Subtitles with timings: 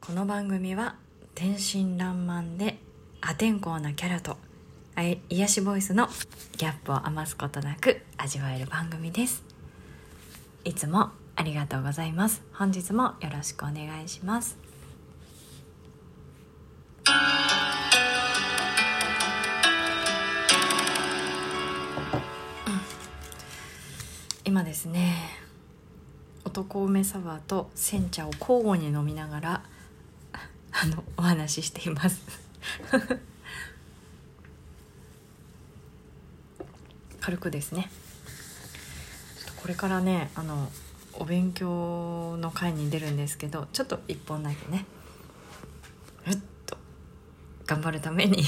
[0.00, 0.96] この番組は
[1.34, 2.78] 天真爛漫で
[3.20, 4.38] 破天荒なキャラと
[5.28, 6.08] 癒しボイスの
[6.56, 9.44] ギャップを余すことなく味わえる番組です。
[10.64, 12.42] いつもありがとうございます。
[12.54, 14.56] 本日もよろしくお願いします。
[24.46, 25.14] 今ですね
[26.44, 29.62] 男梅サワーと煎茶を交互に飲みながら
[30.82, 32.22] あのお話ししています。
[37.20, 37.90] 軽くですね。
[39.60, 40.72] これからねあの
[41.12, 44.86] お勉強の会に出るんですけどちょっと一本だけね
[46.26, 46.78] うっと
[47.66, 48.42] 頑張るために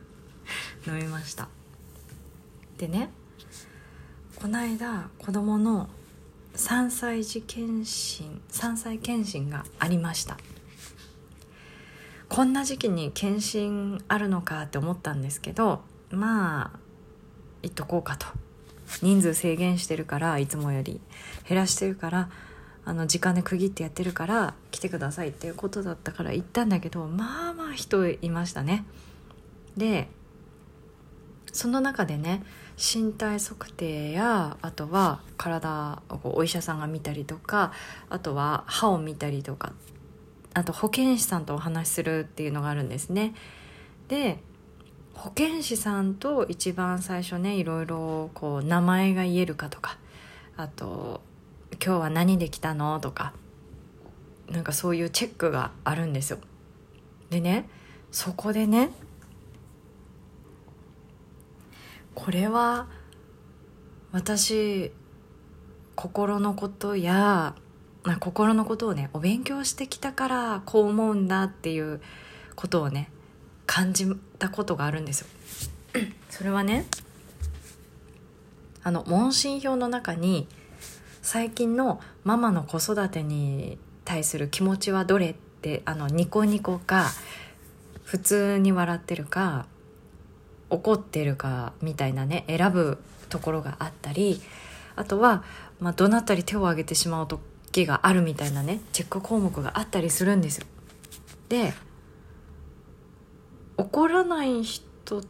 [0.86, 1.48] 飲みました。
[2.76, 3.08] でね
[4.34, 5.88] この間子供の
[6.54, 10.36] 3歳児検診3歳検診がありました。
[12.36, 16.78] こんな時期に検診あるのかって思ったんですけどまあ
[17.62, 18.26] 行っとこうかと。
[19.00, 21.00] 人数制限してるからいつもより
[21.48, 22.28] 減らしてるから
[22.84, 28.84] あの時間で区切ってやってるから来てくださいっていうことだったから行ったんだけどまあまあ人いましたね。
[29.78, 30.10] で
[31.54, 32.42] その中でね
[32.76, 37.72] 身体測定やあとは体をお医者さんが見たりとか
[38.10, 39.72] あとは歯を見たりとか
[40.56, 43.34] あと保健師さんとお話しするっていうのがあるんですね
[44.08, 44.38] で
[45.12, 49.98] 保健師さんと一番最初ねいろいろこう名前が言えるかとか
[50.56, 51.20] あと
[51.84, 53.34] 「今日は何で来たの?」とか
[54.48, 56.38] なんかそういうチェックがあるんですよ
[57.28, 57.68] でね
[58.10, 58.92] そこでね
[62.14, 62.86] これは
[64.10, 64.90] 私
[65.96, 67.54] 心のことや
[68.06, 72.00] まあ、心のことをねお勉強してきたからこう思うんだっていう
[72.54, 73.10] ことをね
[73.66, 74.06] 感じ
[74.38, 75.26] たことがあるんですよ。
[76.30, 76.86] それはね
[78.84, 80.46] あの問診票の中に
[81.20, 87.10] 最近のママの子育てに対する気持ちはどれってあのニコニコか
[88.04, 89.66] 普通に笑ってるか
[90.70, 92.98] 怒ってるかみたいなね選ぶ
[93.30, 94.40] ところがあったり
[94.94, 95.42] あとは、
[95.80, 97.40] まあ、どなたり手を挙げてしまうと
[97.84, 100.66] があるみたいなねチェック項目があったりするんですよ。
[101.48, 101.74] で
[103.76, 105.22] 怒らない人っ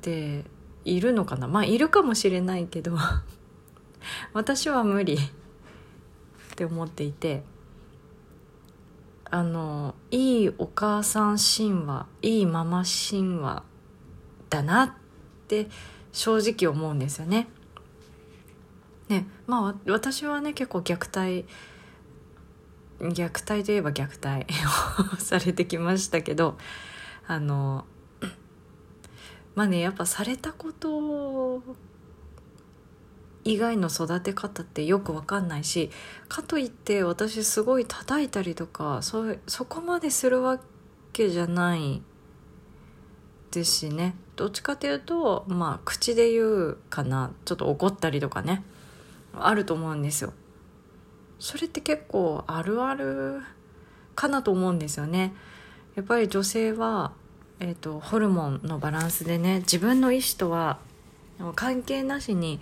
[0.00, 0.44] て
[0.84, 1.48] いるのかな？
[1.48, 2.96] まあいるかもしれないけど
[4.32, 5.18] 私は無理っ
[6.54, 7.42] て思っていて
[9.24, 13.64] あのいいお母さん神話いいママ神話
[14.50, 14.92] だなっ
[15.48, 15.68] て
[16.12, 17.48] 正直思うんですよね。
[19.08, 21.46] ねまあ私はね結構虐待
[23.00, 24.46] 虐待といえば虐待
[25.14, 26.56] を されてきましたけど
[27.26, 27.84] あの
[29.54, 31.62] まあねやっぱされたこと
[33.44, 35.90] 以外の育て方ってよく分かんないし
[36.28, 40.60] かといって私すごい叩いたりとかそそこまでするわ
[41.12, 42.02] けじゃない
[43.50, 44.14] ですしね。
[44.36, 47.32] どっちかというとまあ口で言うかな。
[47.44, 48.62] ちょっと怒ったりとかね。
[49.34, 50.32] あると思うんですよ。
[51.38, 53.40] それって結構あるある
[54.14, 55.34] かなと思うんですよね。
[55.94, 57.12] やっぱり女性は、
[57.60, 60.78] えーと、ホルモンのバランスでね自分の意思とは
[61.54, 62.60] 関係なしに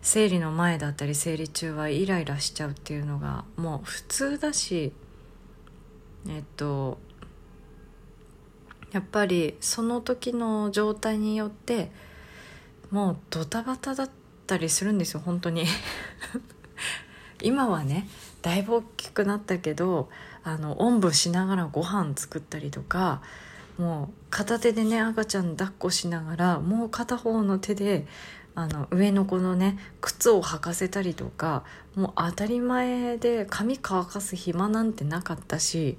[0.00, 4.92] 生理の前だったり生理中はイライラしちゃうっていうのがもう普通だし
[6.28, 6.98] えっと
[8.90, 11.90] やっぱりその時の状態によって
[12.90, 15.64] もうドタバタだったたりするんですよ本当に。
[17.42, 18.08] 今はね
[18.42, 20.08] だいぶ大きくなったけど
[20.44, 23.20] あのおんぶしながらご飯作ったりとか
[23.78, 28.06] もう片手でね赤ちゃん抱っこしながらもう片方の手で
[28.54, 31.64] あの上の子のね靴を履かせたりとか
[31.94, 35.96] もう当たり前で髪乾かす暇なんてなかったし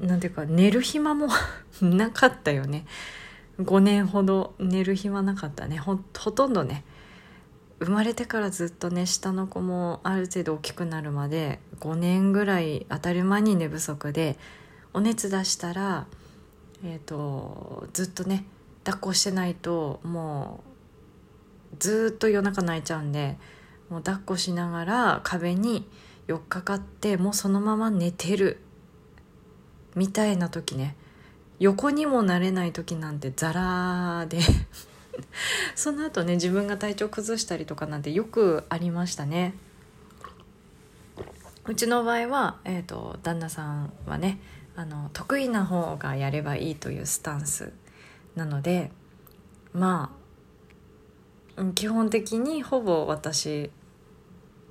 [0.00, 1.28] なんていうか寝る暇も
[1.80, 2.86] なかったよね。
[3.60, 5.78] 5年ほど寝る暇なかったね。
[5.78, 6.84] ほとんどね
[7.80, 14.36] 生まれてからずっとね下の子もある程度大きくなるまで5年ぐらい当たり前に寝不足で
[14.92, 16.06] お熱出したら、
[16.84, 18.44] えーと、ずっとね
[18.84, 20.62] 抱っこしてないとも
[21.72, 23.38] うずっと夜中泣いちゃうんで
[23.88, 25.88] もう抱っこしながら壁に
[26.26, 28.58] 寄っかかってもうそのまま寝てる
[29.94, 30.96] みたいな時ね
[31.60, 34.40] 横にもなれない時なんてザラで。
[35.76, 39.54] その後ね自分が体調崩したりとかなんてよくありましたね。
[41.66, 44.40] うちの場合は、えーと、旦那さんはね
[44.74, 47.72] あの得意な方がやればいいというスタンス
[48.34, 48.90] なので
[49.74, 50.16] ま
[51.56, 53.70] あ基本的にほぼ私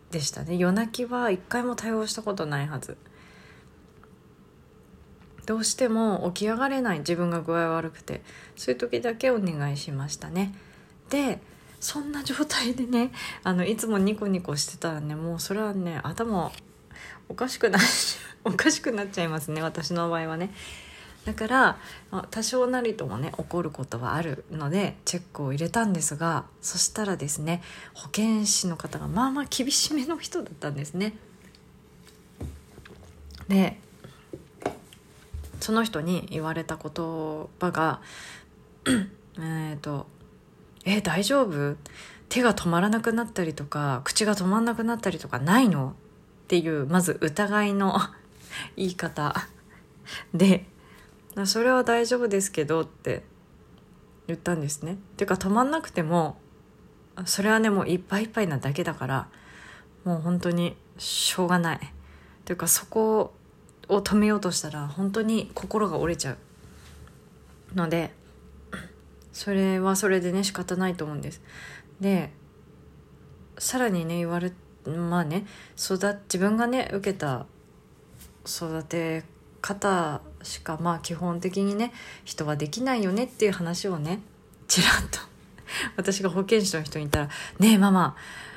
[0.09, 0.55] でしたね。
[0.55, 2.97] 夜泣きは一回も対応したことないはず。
[5.49, 8.21] どうしても起き上がれない自分が具合悪くて。
[8.55, 10.53] そういう時だけお願いしましたね。
[11.09, 11.39] で
[11.79, 13.11] そんな状態でね
[13.43, 16.51] あのいつもニコニコしてたらねもうそれはね頭
[17.29, 17.81] おかしくなっ
[18.43, 20.53] おかしくなっちゃいますね私の場合はね。
[21.25, 21.77] だから
[22.29, 27.63] 多少なりともね起こることはあるのでチェックを入れたんですがそしたらですね
[27.93, 31.15] 保健師の方がまあまあ厳しめの人だったんですね。
[33.47, 33.79] で
[35.59, 36.91] その人に言われた言
[37.59, 38.01] 葉が
[39.39, 40.07] えっと
[40.85, 41.75] 「え大丈夫？
[42.29, 45.95] 手が止まらなくなったりとか口が止まんなくなったりとかないの?」
[46.45, 47.99] っていうまず疑いの
[48.75, 49.35] 言い方
[50.33, 50.65] で
[51.45, 53.23] 「それは大丈夫ですけど」って
[54.27, 54.97] 言ったんですね。
[55.17, 56.39] ていうか止まんなくても
[57.25, 59.27] それはねもういっぱいいっぱいなだけだから
[60.05, 61.79] もう本当にしょうがない。
[62.45, 63.33] というかそこ
[63.89, 66.37] を止めようとしたら本当に心が折れちゃ
[67.73, 68.11] うので
[69.33, 71.41] それはそれでね仕方ないと思うんです。
[71.99, 72.31] で
[73.57, 74.53] さらにね言われ
[74.85, 75.45] まあね
[75.77, 77.45] 育自分がね受けた
[78.45, 79.23] 育て
[79.61, 81.91] 方しかまあ基本的にね
[82.23, 84.21] 人はできないよねっていう話をね
[84.67, 85.19] ちらっと
[85.97, 88.15] 私が保健師の人に言ったら「ねえママ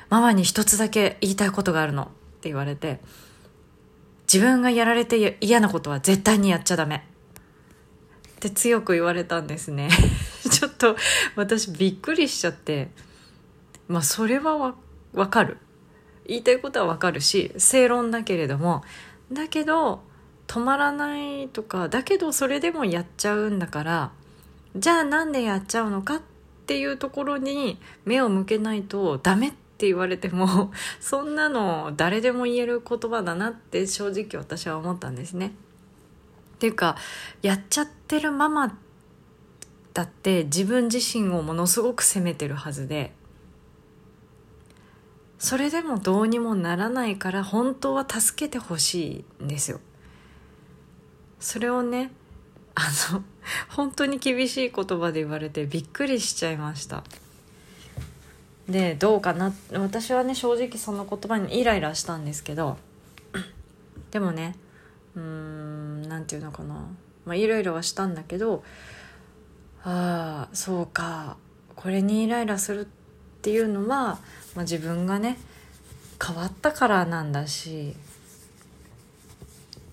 [0.09, 2.07] ママに一つだけ言いたいことがあるの」っ
[2.41, 2.99] て言われて
[4.33, 7.05] 自分がやられて嫌なことは絶対にやっちゃダメ。
[8.35, 9.89] って強く言われたんですね。
[10.49, 10.97] ちょっと
[11.35, 12.89] 私びっくりしちゃって。
[13.87, 14.75] まあそれはわ
[15.13, 15.57] わかる。
[16.25, 18.83] 言いたいことはわかるし正論だけれども。
[19.31, 20.01] だけど
[20.47, 24.11] 止まらないとかだけどそれでもやっちゃうんだから
[24.75, 26.21] じゃあなんでやっちゃうのかっ
[26.65, 30.71] ていうところに目を向けないとダメってって言われても
[31.01, 35.47] そんなの誰でも言える言葉だなって正直私は思ったんですね。
[36.55, 36.95] っていうか
[37.41, 38.77] やっちゃってるママ
[39.93, 43.13] だって自分自身をものすごく責めてるはずで
[45.37, 49.81] それでもどうにもならないから本当は助けてほしいんですよ。
[51.41, 52.11] それをね
[52.75, 53.21] あの
[53.67, 57.03] 本当に厳しい言葉で言われてびっくりしちゃいました
[58.67, 59.53] でどうかな？
[59.73, 62.77] 私はね正直その言葉にイライラしたんですけど
[64.11, 64.55] でもね
[65.15, 66.75] うーん何て言うのかな。
[67.25, 68.63] まあイライラはしたんだけど
[69.83, 71.37] ああそうか。
[71.75, 72.87] これにイライラするっ
[73.41, 74.19] ていうのは、
[74.55, 75.37] まあ、自分がね
[76.25, 77.95] 変わったからなんだし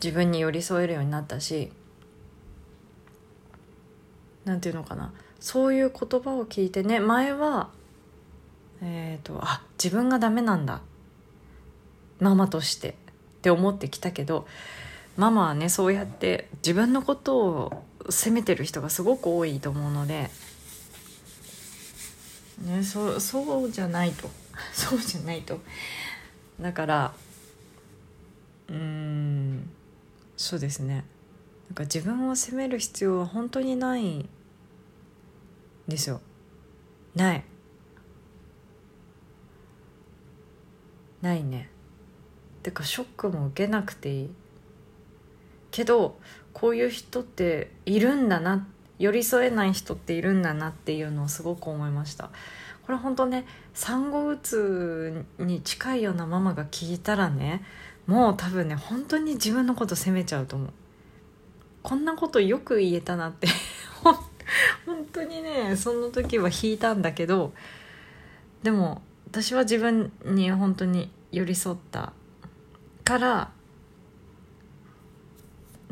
[0.02, 1.72] 自分に寄り添えるようになったし
[4.44, 5.12] 何て言うのかな。
[5.40, 7.70] そういう言葉を聞いてね前は
[8.82, 10.80] えっ、ー、とあ自分がダメなんだ。
[12.20, 12.96] ママとして。
[13.40, 14.46] って思ってきたけど
[15.16, 20.30] ママはねそうやって自分のことを責めてる人がすごく多いと思うので、
[22.62, 24.28] ね、そそうじゃないと。
[24.74, 25.58] そうじゃないと。
[26.60, 27.14] だから
[28.68, 29.70] うん
[30.36, 31.04] そうですね。
[31.68, 34.28] なんか自分を責める必要は本当にないん
[35.88, 36.20] ですよ。
[37.14, 37.44] ない。
[41.22, 41.68] ないね。
[42.62, 44.30] てかショックも受けなくていい。
[45.70, 46.18] けど
[46.52, 48.66] こういう人っているんだな
[48.98, 52.30] 寄り添えない人っているんだなっていうのをすごく思いました。
[52.84, 57.62] これ本当ね産後うつに近いようなママが聞いたらね
[58.06, 60.70] もう多分ね本当に自分のこと責めちゃうと思う。
[61.82, 63.48] こんなことよく言えたなって。
[64.84, 67.52] 本当にねその時は引いたんだけど
[68.62, 72.12] でも私は自分に本当に寄り添った
[73.04, 73.50] から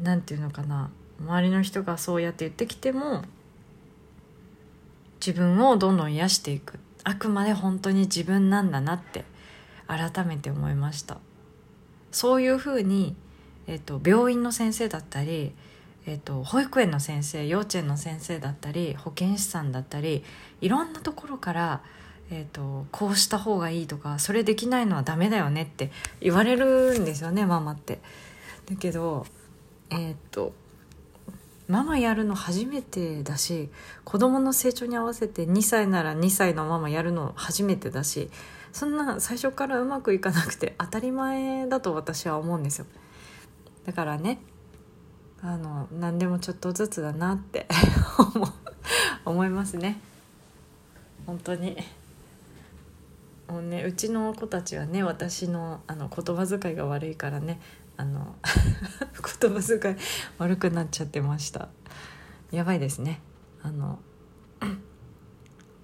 [0.02, 0.90] 何て言うのかな。
[1.20, 3.22] 周りの人がそうやって言ってきても
[5.24, 6.80] 自分をどんどん癒していく。
[7.04, 9.24] あくまで本当に自分なんだなって
[9.86, 11.18] 改めて思いました。
[12.10, 13.14] そういうふうに、
[13.68, 15.52] えーと、病院の先生だったり、
[16.06, 20.24] えーと、保育園の先生幼稚園の先生だったり保健師さんだったり
[20.60, 21.82] いろんなところから、
[22.30, 28.00] えーと、こうした方がいいとかそれできないのはダメだよねって言われるんですよねママって。
[28.68, 29.26] だけど
[29.90, 30.52] えっ、と
[31.68, 33.70] ママやるの初めてだし
[34.04, 38.30] 子供の成長に合わせて2歳なら2歳のママやるの初めてだし
[38.72, 42.86] そんな最初からうまくいかなくて当たり前だと私は思うんですよ。
[43.86, 44.38] だからね
[45.40, 47.66] あの何でもちょっとずつだなって
[49.24, 50.00] 思いますね。
[51.26, 51.76] 本当に。
[53.48, 57.60] もうねうちの子たちはね私のあの言葉遣いが悪いからね
[57.96, 58.36] あの
[59.40, 59.96] 言葉遣い
[60.38, 61.68] 悪くなっちゃってました。
[62.50, 63.20] やばいですね。
[63.62, 63.98] あの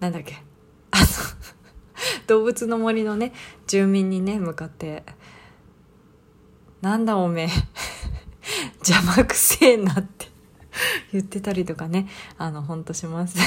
[0.00, 0.42] なんだっけ。
[0.90, 1.04] あの
[2.28, 3.32] 動物の森のね
[3.66, 5.02] 住民にね向かって
[6.82, 7.48] 「なんだおめえ
[8.86, 10.28] 邪魔くせえな」って
[11.12, 13.38] 言ってたりとかねあのほんとします。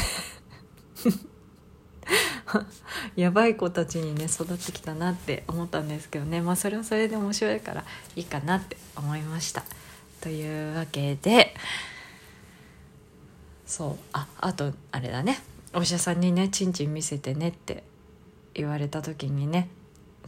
[3.15, 6.41] やばい子たちにね育ってきたなって思ったんですけどね。
[6.41, 7.83] まあそれはそれで面白いから
[8.15, 9.63] いいかなって思いました。
[10.21, 11.55] というわけで
[13.65, 15.39] そうああとあれだね。
[15.73, 17.83] お医者さんにね「ちんちん見せてね」って
[18.53, 19.69] 言われた時にね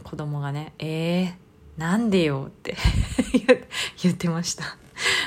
[0.04, 1.32] 子供がね「えー、
[1.76, 2.76] なんでよ」って
[4.02, 4.76] 言ってました。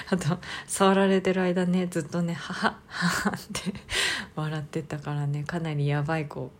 [0.09, 3.73] あと触られてる間ねずっとね「はははは」って
[4.35, 6.51] 笑ってたからねかなりやばい子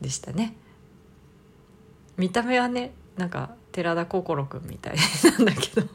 [0.00, 0.56] でしたね。
[2.16, 4.96] 見た目はねなんか寺田心くんみたい
[5.38, 5.86] なんだけど。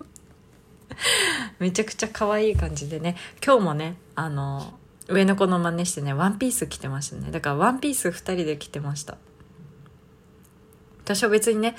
[1.60, 3.16] めちゃくちゃ可愛い感じでね。
[3.46, 4.74] 今日もねあの
[5.08, 7.32] 上の子の真似してねワンピース着てましたね。
[7.32, 9.18] だからワンピース2人で着てました。
[11.04, 11.76] 私は別にね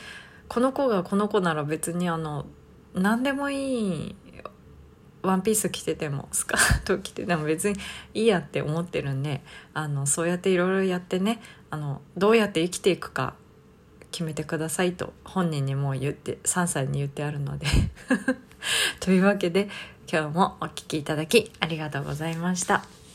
[0.49, 2.47] この子がこの子なら別にあの
[2.95, 4.17] 何でもいい
[5.27, 7.77] ワンピース着ててもスカート着てても別に
[8.15, 9.43] いいやって思ってるんで
[9.75, 11.41] あのそうやっていろいろやってね
[11.71, 13.35] あのどうやって生きていくか
[14.11, 17.67] 決めてくださいと本人にも言って3歳に言ってあるので
[19.01, 19.69] というわけで
[20.11, 23.06] 今日もお聴きいただきありがとうございました。